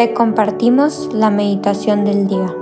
te 0.00 0.14
compartimos 0.14 1.12
la 1.12 1.28
meditación 1.28 2.06
del 2.06 2.26
día. 2.26 2.56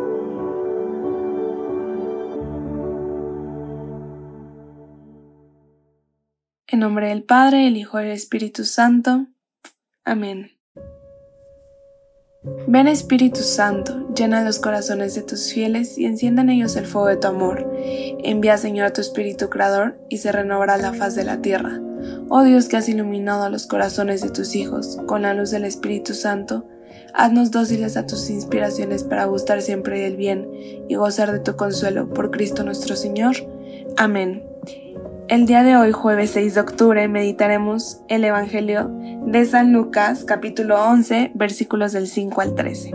En 6.67 6.81
nombre 6.81 7.11
del 7.11 7.23
Padre, 7.23 7.69
el 7.69 7.77
Hijo 7.77 8.01
y 8.01 8.07
el 8.07 8.11
Espíritu 8.11 8.65
Santo. 8.65 9.27
Amén. 10.05 10.51
Ven 12.67 12.89
Espíritu 12.89 13.43
Santo, 13.43 14.13
llena 14.17 14.43
los 14.43 14.59
corazones 14.59 15.15
de 15.15 15.23
tus 15.23 15.53
fieles 15.53 15.97
y 15.97 16.07
enciende 16.07 16.43
en 16.43 16.51
ellos 16.51 16.75
el 16.75 16.87
fuego 16.87 17.07
de 17.07 17.19
tu 17.19 17.29
amor. 17.29 17.71
Envía 18.25 18.59
Señor 18.59 18.87
a 18.87 18.93
tu 18.93 19.01
Espíritu 19.01 19.49
Creador 19.49 19.97
y 20.09 20.19
se 20.19 20.33
renovará 20.33 20.77
la 20.77 20.93
faz 20.93 21.15
de 21.15 21.23
la 21.23 21.41
tierra. 21.41 21.81
Oh 22.31 22.43
Dios 22.43 22.67
que 22.67 22.79
has 22.79 22.89
iluminado 22.89 23.49
los 23.49 23.69
corazones 23.69 24.23
de 24.23 24.31
tus 24.31 24.57
hijos 24.57 24.99
con 25.07 25.23
la 25.23 25.35
luz 25.35 25.53
del 25.53 25.63
Espíritu 25.63 26.15
Santo, 26.15 26.67
haznos 27.15 27.51
dóciles 27.51 27.97
a 27.97 28.07
tus 28.07 28.31
inspiraciones 28.31 29.05
para 29.05 29.25
gustar 29.27 29.63
siempre 29.63 30.01
del 30.01 30.17
bien 30.17 30.49
y 30.89 30.95
gozar 30.95 31.33
de 31.33 31.41
tu 31.41 31.57
consuelo 31.57 32.09
por 32.09 32.31
Cristo 32.31 32.65
nuestro 32.65 32.97
Señor. 32.97 33.35
Amén. 33.97 34.45
El 35.29 35.47
día 35.47 35.63
de 35.63 35.77
hoy, 35.77 35.93
jueves 35.93 36.31
6 36.31 36.55
de 36.55 36.61
octubre, 36.61 37.09
meditaremos 37.09 38.01
el 38.09 38.25
Evangelio 38.25 38.91
de 39.27 39.45
San 39.45 39.73
Lucas, 39.73 40.25
capítulo 40.25 40.83
11, 40.83 41.33
versículos 41.35 41.93
del 41.93 42.09
5 42.09 42.41
al 42.41 42.55
13. 42.55 42.95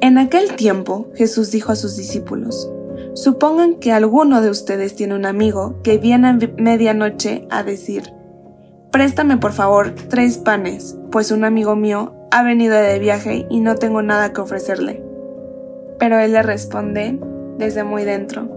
En 0.00 0.18
aquel 0.18 0.56
tiempo, 0.56 1.08
Jesús 1.14 1.52
dijo 1.52 1.70
a 1.70 1.76
sus 1.76 1.96
discípulos, 1.96 2.68
Supongan 3.14 3.74
que 3.74 3.92
alguno 3.92 4.40
de 4.40 4.50
ustedes 4.50 4.96
tiene 4.96 5.14
un 5.14 5.26
amigo 5.26 5.80
que 5.82 5.98
viene 5.98 6.28
a 6.28 6.38
medianoche 6.56 7.46
a 7.50 7.62
decir, 7.62 8.12
Préstame 8.90 9.36
por 9.36 9.52
favor 9.52 9.94
tres 10.08 10.38
panes, 10.38 10.98
pues 11.10 11.30
un 11.30 11.44
amigo 11.44 11.76
mío 11.76 12.12
ha 12.32 12.42
venido 12.42 12.74
de 12.74 12.98
viaje 12.98 13.46
y 13.50 13.60
no 13.60 13.76
tengo 13.76 14.02
nada 14.02 14.32
que 14.32 14.40
ofrecerle. 14.40 15.04
Pero 15.98 16.18
él 16.18 16.32
le 16.32 16.42
responde 16.42 17.20
desde 17.58 17.84
muy 17.84 18.04
dentro, 18.04 18.48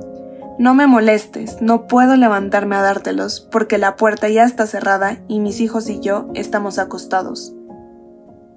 no 0.58 0.74
me 0.74 0.88
molestes, 0.88 1.62
no 1.62 1.86
puedo 1.86 2.16
levantarme 2.16 2.78
a 2.78 2.82
dártelos, 2.82 3.42
porque 3.52 3.78
la 3.78 3.98
puerta 3.98 4.30
ya 4.30 4.46
está 4.46 4.66
cerrada 4.66 5.18
y 5.28 5.42
mis 5.42 5.60
hijos 5.60 5.90
y 5.90 6.00
yo 6.00 6.30
estamos 6.34 6.80
acostados. 6.80 7.54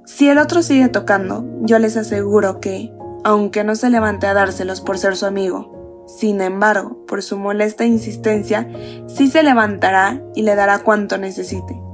Si 0.05 0.29
el 0.29 0.39
otro 0.39 0.63
sigue 0.63 0.89
tocando, 0.89 1.45
yo 1.63 1.81
les 1.81 1.97
aseguro 1.97 2.61
que, 2.61 2.93
aunque 3.25 3.65
no 3.65 3.75
se 3.75 3.91
levante 3.91 4.29
a 4.29 4.35
dárselos 4.35 4.81
por 4.81 4.97
ser 4.99 5.17
su 5.17 5.27
amigo, 5.27 6.07
sin 6.07 6.41
embargo, 6.41 7.05
por 7.09 7.25
su 7.25 7.37
molesta 7.37 7.85
insistencia, 7.85 8.69
sí 9.09 9.29
se 9.29 9.43
levantará 9.43 10.23
y 10.37 10.43
le 10.43 10.55
dará 10.55 10.79
cuanto 10.79 11.19
necesite. 11.19 11.88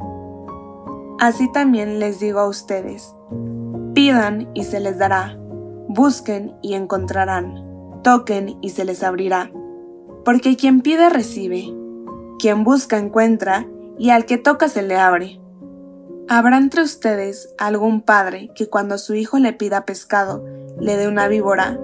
Así 1.18 1.50
también 1.52 2.00
les 2.00 2.20
digo 2.20 2.40
a 2.40 2.48
ustedes, 2.48 3.14
pidan 3.94 4.50
y 4.54 4.64
se 4.64 4.80
les 4.80 4.98
dará, 4.98 5.38
busquen 5.88 6.56
y 6.62 6.74
encontrarán, 6.74 8.00
toquen 8.02 8.58
y 8.60 8.70
se 8.70 8.84
les 8.84 9.02
abrirá 9.02 9.50
porque 10.24 10.56
quien 10.56 10.80
pide 10.80 11.10
recibe, 11.10 11.72
quien 12.38 12.64
busca 12.64 12.98
encuentra, 12.98 13.68
y 13.96 14.10
al 14.10 14.24
que 14.26 14.38
toca 14.38 14.68
se 14.68 14.82
le 14.82 14.96
abre. 14.96 15.40
¿Habrá 16.28 16.56
entre 16.56 16.82
ustedes 16.82 17.54
algún 17.58 18.00
padre 18.00 18.50
que 18.56 18.68
cuando 18.68 18.98
su 18.98 19.14
hijo 19.14 19.38
le 19.38 19.52
pida 19.52 19.84
pescado 19.84 20.44
le 20.80 20.96
dé 20.96 21.06
una 21.06 21.28
víbora, 21.28 21.78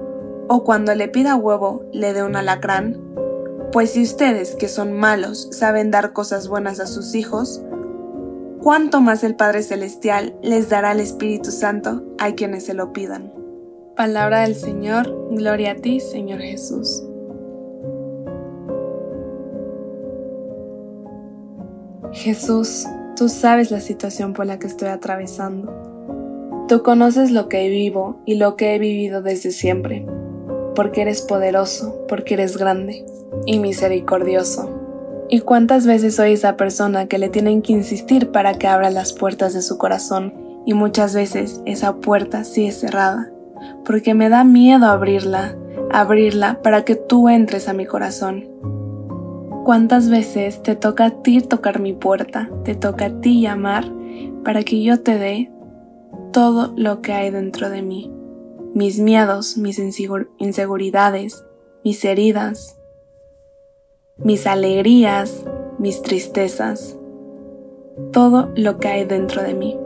o 0.49 0.65
cuando 0.65 0.95
le 0.95 1.09
pida 1.09 1.37
huevo 1.37 1.85
le 1.93 2.13
dé 2.15 2.25
un 2.25 2.35
alacrán? 2.35 2.99
Pues 3.71 3.93
si 3.93 4.03
ustedes, 4.03 4.57
que 4.57 4.67
son 4.67 4.93
malos, 4.93 5.49
saben 5.53 5.91
dar 5.93 6.13
cosas 6.13 6.49
buenas 6.49 6.81
a 6.81 6.87
sus 6.87 7.15
hijos, 7.15 7.63
¿cuánto 8.63 9.01
más 9.01 9.25
el 9.25 9.35
Padre 9.35 9.63
Celestial 9.63 10.35
les 10.43 10.69
dará 10.69 10.93
el 10.93 11.01
Espíritu 11.01 11.51
Santo 11.51 12.03
a 12.19 12.33
quienes 12.33 12.67
se 12.67 12.75
lo 12.75 12.93
pidan? 12.93 13.33
Palabra 13.97 14.43
del 14.43 14.55
Señor, 14.55 15.29
gloria 15.31 15.73
a 15.73 15.77
ti, 15.77 16.01
Señor 16.01 16.41
Jesús. 16.41 17.05
Jesús, 22.13 22.87
tú 23.17 23.29
sabes 23.29 23.71
la 23.71 23.81
situación 23.81 24.33
por 24.33 24.47
la 24.47 24.59
que 24.59 24.67
estoy 24.67 24.89
atravesando. 24.89 26.67
Tú 26.69 26.83
conoces 26.83 27.31
lo 27.31 27.49
que 27.49 27.69
vivo 27.69 28.21
y 28.27 28.35
lo 28.35 28.57
que 28.57 28.75
he 28.75 28.79
vivido 28.79 29.23
desde 29.23 29.53
siempre, 29.53 30.07
porque 30.75 31.03
eres 31.03 31.23
poderoso, 31.23 32.05
porque 32.09 32.35
eres 32.35 32.57
grande 32.57 33.05
y 33.47 33.59
misericordioso. 33.59 34.80
¿Y 35.33 35.43
cuántas 35.43 35.87
veces 35.87 36.17
soy 36.17 36.33
esa 36.33 36.57
persona 36.57 37.07
que 37.07 37.17
le 37.17 37.29
tienen 37.29 37.63
que 37.63 37.73
insistir 37.73 38.33
para 38.33 38.55
que 38.55 38.67
abra 38.67 38.91
las 38.91 39.13
puertas 39.13 39.55
de 39.55 39.63
su 39.63 39.79
corazón? 39.79 40.35
Y 40.67 40.75
muchas 40.75 41.15
veces 41.15 41.61
esa 41.67 42.01
puerta 42.01 42.43
sigue 42.43 42.73
cerrada, 42.73 43.31
porque 43.85 44.13
me 44.13 44.29
da 44.29 44.43
miedo 44.43 44.87
abrirla, 44.87 45.57
abrirla 45.93 46.61
para 46.63 46.85
que 46.85 46.97
tú 46.97 47.29
entres 47.29 47.69
a 47.69 47.75
mi 47.75 47.87
corazón. 47.87 48.49
¿Cuántas 49.65 50.11
veces 50.11 50.65
te 50.65 50.75
toca 50.75 51.05
a 51.05 51.23
ti 51.23 51.41
tocar 51.43 51.79
mi 51.79 51.93
puerta? 51.93 52.51
Te 52.65 52.75
toca 52.75 53.05
a 53.05 53.21
ti 53.21 53.41
llamar 53.41 53.85
para 54.45 54.65
que 54.65 54.83
yo 54.83 55.01
te 55.01 55.17
dé 55.17 55.53
todo 56.33 56.75
lo 56.77 57.03
que 57.03 57.13
hay 57.13 57.31
dentro 57.31 57.71
de 57.71 57.83
mí. 57.83 58.13
Mis 58.75 58.99
miedos, 58.99 59.57
mis 59.57 59.79
inseguridades, 59.79 61.45
mis 61.85 62.05
heridas, 62.05 62.80
mis 64.23 64.47
alegrías, 64.47 65.45
mis 65.79 66.03
tristezas, 66.03 66.97
todo 68.13 68.51
lo 68.55 68.79
que 68.79 68.89
hay 68.89 69.05
dentro 69.05 69.43
de 69.43 69.55
mí. 69.55 69.79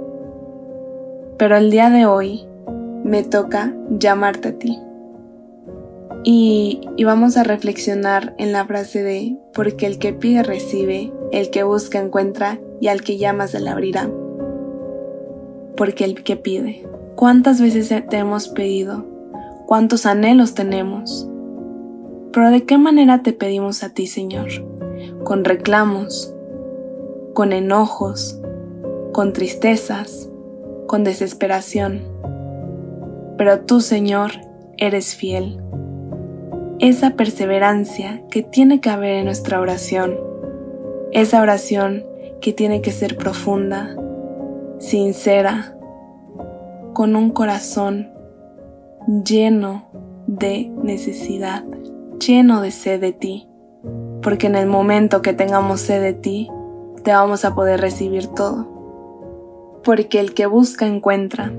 Pero 1.36 1.56
el 1.56 1.70
día 1.70 1.90
de 1.90 2.06
hoy 2.06 2.46
me 3.04 3.22
toca 3.22 3.74
llamarte 3.90 4.48
a 4.48 4.58
ti. 4.58 4.78
Y, 6.26 6.80
vamos 7.04 7.36
a 7.36 7.44
reflexionar 7.44 8.34
en 8.38 8.52
la 8.52 8.64
frase 8.64 9.02
de, 9.02 9.36
porque 9.52 9.86
el 9.86 9.98
que 9.98 10.14
pide 10.14 10.42
recibe, 10.42 11.12
el 11.32 11.50
que 11.50 11.64
busca 11.64 11.98
encuentra 11.98 12.58
y 12.80 12.88
al 12.88 13.02
que 13.02 13.18
llama 13.18 13.46
se 13.46 13.60
le 13.60 13.68
abrirá. 13.68 14.10
Porque 15.76 16.04
el 16.04 16.22
que 16.22 16.36
pide. 16.36 16.86
¿Cuántas 17.14 17.60
veces 17.60 17.88
te 18.08 18.16
hemos 18.16 18.48
pedido? 18.48 19.04
¿Cuántos 19.66 20.06
anhelos 20.06 20.54
tenemos? 20.54 21.28
Pero 22.34 22.50
¿de 22.50 22.64
qué 22.64 22.78
manera 22.78 23.22
te 23.22 23.32
pedimos 23.32 23.84
a 23.84 23.90
ti, 23.90 24.08
Señor? 24.08 24.48
Con 25.22 25.44
reclamos, 25.44 26.34
con 27.32 27.52
enojos, 27.52 28.40
con 29.12 29.32
tristezas, 29.32 30.28
con 30.88 31.04
desesperación. 31.04 32.02
Pero 33.38 33.60
tú, 33.60 33.80
Señor, 33.80 34.32
eres 34.78 35.14
fiel. 35.14 35.60
Esa 36.80 37.10
perseverancia 37.10 38.24
que 38.30 38.42
tiene 38.42 38.80
que 38.80 38.90
haber 38.90 39.14
en 39.14 39.26
nuestra 39.26 39.60
oración, 39.60 40.18
esa 41.12 41.40
oración 41.40 42.04
que 42.40 42.52
tiene 42.52 42.82
que 42.82 42.90
ser 42.90 43.16
profunda, 43.16 43.94
sincera, 44.78 45.76
con 46.94 47.14
un 47.14 47.30
corazón 47.30 48.10
lleno 49.24 49.86
de 50.26 50.72
necesidad, 50.82 51.64
lleno 52.18 52.60
de 52.60 52.70
sed 52.70 53.00
de 53.00 53.12
ti, 53.12 53.48
porque 54.22 54.46
en 54.46 54.56
el 54.56 54.66
momento 54.66 55.22
que 55.22 55.32
tengamos 55.32 55.80
sed 55.80 56.02
de 56.02 56.12
ti, 56.12 56.50
te 57.02 57.12
vamos 57.12 57.44
a 57.44 57.54
poder 57.54 57.80
recibir 57.80 58.28
todo. 58.28 58.66
Porque 59.84 60.20
el 60.20 60.34
que 60.34 60.46
busca 60.46 60.86
encuentra. 60.86 61.52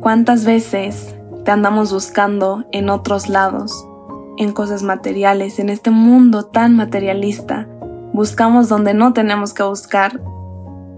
¿Cuántas 0.00 0.44
veces 0.44 1.14
te 1.44 1.50
andamos 1.50 1.92
buscando 1.92 2.64
en 2.72 2.90
otros 2.90 3.28
lados 3.28 3.86
en 4.36 4.52
cosas 4.52 4.82
materiales, 4.82 5.58
en 5.58 5.68
este 5.68 5.90
mundo 5.90 6.46
tan 6.46 6.76
materialista. 6.76 7.68
Buscamos 8.12 8.68
donde 8.68 8.94
no 8.94 9.12
tenemos 9.12 9.54
que 9.54 9.62
buscar 9.62 10.20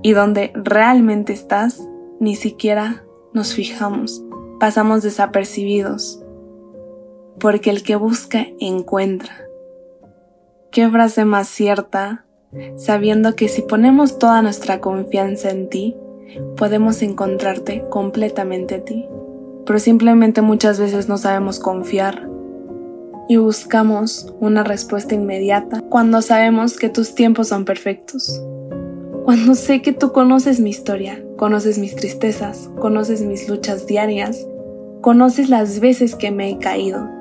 y 0.03 0.13
donde 0.13 0.53
realmente 0.55 1.33
estás, 1.33 1.83
ni 2.21 2.37
siquiera 2.37 3.05
nos 3.33 3.55
fijamos, 3.55 4.23
pasamos 4.61 5.03
desapercibidos, 5.03 6.23
porque 7.39 7.71
el 7.71 7.83
que 7.83 7.97
busca 7.97 8.47
encuentra. 8.61 9.33
¿Qué 10.71 10.89
frase 10.89 11.25
más 11.25 11.49
cierta, 11.49 12.25
sabiendo 12.77 13.35
que 13.35 13.49
si 13.49 13.63
ponemos 13.63 14.19
toda 14.19 14.43
nuestra 14.43 14.81
confianza 14.81 15.51
en 15.51 15.69
ti, 15.69 15.97
podemos 16.57 17.03
encontrarte 17.03 17.85
completamente 17.91 18.77
a 18.77 18.85
ti? 18.85 19.07
Pero 19.65 19.79
simplemente 19.79 20.43
muchas 20.43 20.79
veces 20.79 21.09
no 21.09 21.19
sabemos 21.19 21.59
confiar 21.59 22.29
y 23.29 23.37
buscamos 23.37 24.33
una 24.39 24.63
respuesta 24.63 25.15
inmediata 25.15 25.83
cuando 25.89 26.23
sabemos 26.23 26.77
que 26.77 26.89
tus 26.89 27.15
tiempos 27.15 27.49
son 27.49 27.65
perfectos. 27.65 28.43
Cuando 29.25 29.57
sé 29.57 29.83
que 29.83 29.93
tú 29.93 30.13
conoces 30.13 30.61
mi 30.61 30.71
historia, 30.71 31.21
conoces 31.37 31.79
mis 31.79 31.97
tristezas, 31.97 32.71
conoces 32.79 33.23
mis 33.23 33.49
luchas 33.49 33.87
diarias, 33.87 34.47
conoces 35.01 35.49
las 35.49 35.81
veces 35.81 36.15
que 36.15 36.31
me 36.31 36.51
he 36.51 36.59
caído 36.59 37.16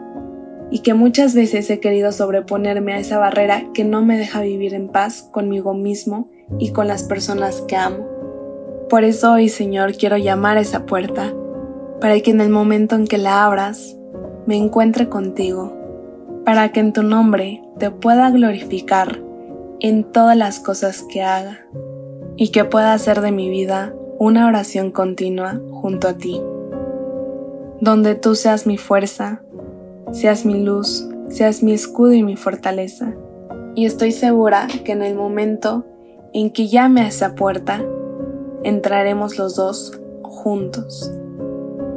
y 0.71 0.79
que 0.79 0.93
muchas 0.93 1.35
veces 1.35 1.69
he 1.69 1.79
querido 1.79 2.11
sobreponerme 2.11 2.93
a 2.93 2.99
esa 2.99 3.17
barrera 3.17 3.65
que 3.73 3.83
no 3.83 4.03
me 4.03 4.17
deja 4.17 4.41
vivir 4.41 4.73
en 4.73 4.89
paz 4.89 5.27
conmigo 5.31 5.73
mismo 5.73 6.29
y 6.59 6.71
con 6.71 6.87
las 6.87 7.03
personas 7.03 7.61
que 7.61 7.75
amo. 7.75 8.07
Por 8.89 9.03
eso 9.03 9.33
hoy, 9.33 9.49
Señor, 9.49 9.95
quiero 9.95 10.17
llamar 10.17 10.57
a 10.57 10.61
esa 10.61 10.85
puerta 10.85 11.33
para 11.99 12.19
que 12.19 12.31
en 12.31 12.41
el 12.41 12.49
momento 12.49 12.95
en 12.95 13.07
que 13.07 13.17
la 13.17 13.45
abras 13.45 13.97
me 14.45 14.57
encuentre 14.57 15.09
contigo, 15.09 15.73
para 16.45 16.71
que 16.71 16.79
en 16.79 16.93
tu 16.93 17.03
nombre 17.03 17.63
te 17.79 17.89
pueda 17.89 18.29
glorificar 18.29 19.19
en 19.79 20.03
todas 20.03 20.37
las 20.37 20.59
cosas 20.59 21.03
que 21.03 21.23
haga 21.23 21.65
y 22.37 22.49
que 22.49 22.63
pueda 22.65 22.93
hacer 22.93 23.21
de 23.21 23.31
mi 23.31 23.49
vida 23.49 23.93
una 24.19 24.47
oración 24.47 24.91
continua 24.91 25.59
junto 25.71 26.07
a 26.07 26.13
ti, 26.13 26.41
donde 27.81 28.15
tú 28.15 28.35
seas 28.35 28.67
mi 28.67 28.77
fuerza, 28.77 29.41
seas 30.15 30.45
mi 30.45 30.63
luz, 30.63 31.05
seas 31.27 31.61
mi 31.61 31.73
escudo 31.73 32.13
y 32.13 32.23
mi 32.23 32.37
fortaleza. 32.37 33.13
Y 33.75 33.85
estoy 33.85 34.13
segura 34.13 34.67
que 34.85 34.93
en 34.93 35.01
el 35.01 35.13
momento 35.13 35.85
en 36.33 36.51
que 36.51 36.69
llame 36.69 37.01
a 37.01 37.07
esa 37.07 37.35
puerta, 37.35 37.83
entraremos 38.63 39.37
los 39.37 39.57
dos 39.57 39.99
juntos. 40.23 41.11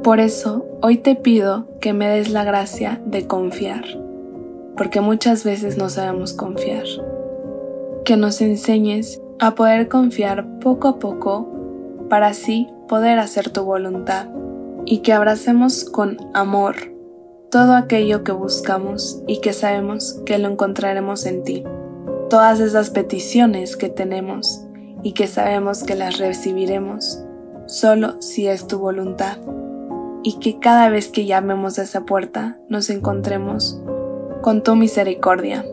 Por 0.03 0.19
eso 0.19 0.67
hoy 0.83 0.99
te 0.99 1.15
pido 1.15 1.69
que 1.81 1.93
me 1.93 2.09
des 2.09 2.31
la 2.31 2.43
gracia 2.43 3.01
de 3.07 3.29
confiar, 3.29 3.85
porque 4.77 5.01
muchas 5.01 5.45
veces 5.45 5.79
no 5.79 5.89
sabemos 5.89 6.33
confiar. 6.33 6.87
Que 8.05 8.17
nos 8.17 8.41
enseñes 8.41 9.23
a 9.39 9.55
poder 9.55 9.87
confiar 9.87 10.59
poco 10.59 10.89
a 10.89 10.99
poco 10.99 11.49
para 12.09 12.29
así 12.29 12.67
poder 12.89 13.21
hacer 13.21 13.51
tu 13.51 13.63
voluntad 13.63 14.27
y 14.87 14.99
que 14.99 15.13
abracemos 15.13 15.85
con 15.85 16.17
amor 16.35 16.98
todo 17.51 17.75
aquello 17.75 18.25
que 18.25 18.33
buscamos 18.33 19.23
y 19.27 19.41
que 19.41 19.53
sabemos 19.53 20.21
que 20.27 20.39
lo 20.39 20.49
encontraremos 20.49 21.25
en 21.25 21.43
ti. 21.45 21.65
Todas 22.29 22.61
esas 22.61 22.91
peticiones 22.91 23.77
que 23.77 23.89
tenemos 23.89 24.65
y 25.03 25.13
que 25.13 25.27
sabemos 25.27 25.83
que 25.83 25.95
las 25.95 26.19
recibiremos 26.19 27.23
solo 27.67 28.21
si 28.21 28.49
es 28.49 28.67
tu 28.67 28.79
voluntad. 28.79 29.39
Y 30.23 30.39
que 30.41 30.59
cada 30.59 30.91
vez 30.91 31.09
que 31.09 31.25
llamemos 31.25 31.79
a 31.79 31.85
esa 31.85 32.03
puerta 32.03 32.59
nos 32.69 32.91
encontremos 32.91 33.81
con 34.43 34.63
tu 34.63 34.75
misericordia. 34.77 35.65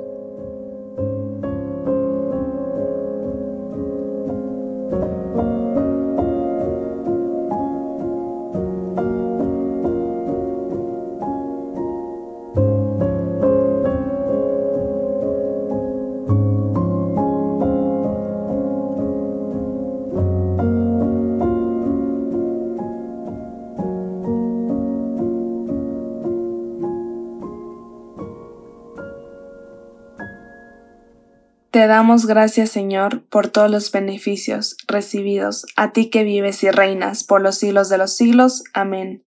Te 31.75 31.87
damos 31.87 32.25
gracias, 32.25 32.69
Señor, 32.69 33.25
por 33.27 33.49
todos 33.49 33.69
los 33.69 33.91
beneficios 33.91 34.77
recibidos, 34.87 35.65
a 35.75 35.91
ti 35.91 36.09
que 36.09 36.23
vives 36.23 36.63
y 36.63 36.71
reinas 36.71 37.25
por 37.25 37.41
los 37.41 37.57
siglos 37.57 37.89
de 37.89 37.97
los 37.97 38.15
siglos. 38.15 38.63
Amén. 38.73 39.25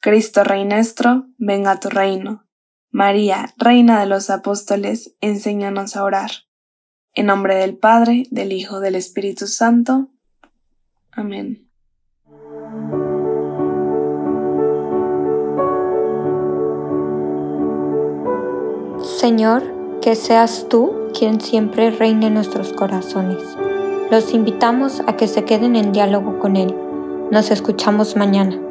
Cristo 0.00 0.42
Rey 0.42 0.64
nuestro, 0.64 1.26
venga 1.36 1.72
a 1.72 1.80
tu 1.80 1.90
reino. 1.90 2.46
María, 2.90 3.52
Reina 3.58 4.00
de 4.00 4.06
los 4.06 4.30
Apóstoles, 4.30 5.14
enséñanos 5.20 5.94
a 5.94 6.04
orar. 6.04 6.30
En 7.12 7.26
nombre 7.26 7.56
del 7.56 7.76
Padre, 7.76 8.22
del 8.30 8.52
Hijo, 8.52 8.80
del 8.80 8.94
Espíritu 8.94 9.46
Santo. 9.46 10.08
Amén. 11.10 11.68
Señor, 19.20 20.00
que 20.00 20.14
seas 20.14 20.68
tú 20.70 21.01
quien 21.12 21.40
siempre 21.40 21.90
reine 21.90 22.26
en 22.26 22.34
nuestros 22.34 22.72
corazones. 22.72 23.42
Los 24.10 24.34
invitamos 24.34 25.00
a 25.06 25.16
que 25.16 25.26
se 25.26 25.44
queden 25.44 25.76
en 25.76 25.92
diálogo 25.92 26.38
con 26.38 26.56
Él. 26.56 26.74
Nos 27.30 27.50
escuchamos 27.50 28.16
mañana. 28.16 28.61